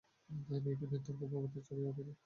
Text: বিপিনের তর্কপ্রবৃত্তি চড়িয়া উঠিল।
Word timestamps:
বিপিনের 0.63 1.01
তর্কপ্রবৃত্তি 1.05 1.59
চড়িয়া 1.67 1.89
উঠিল। 1.91 2.09